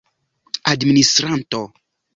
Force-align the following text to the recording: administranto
administranto 0.73 1.61